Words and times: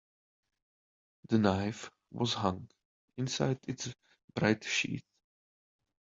The 1.29 1.37
knife 1.37 1.91
was 2.09 2.33
hung 2.33 2.67
inside 3.17 3.59
its 3.67 3.93
bright 4.33 4.63
sheath. 4.63 5.05